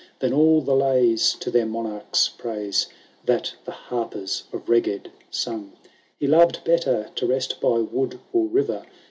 Than 0.17 0.33
all 0.33 0.61
the 0.61 0.73
lays 0.75 1.33
To 1.35 1.51
their 1.51 1.67
monarches 1.67 2.29
praise 2.35 2.87
That 3.25 3.53
the 3.65 3.71
harpers 3.71 4.45
of 4.51 4.65
Reged 4.65 5.11
sung. 5.29 5.73
He 6.19 6.25
loved 6.25 6.63
better 6.63 7.11
to 7.13 7.27
rest 7.27 7.61
by 7.61 7.77
wood 7.81 8.19
or 8.33 8.45
river. 8.47 8.83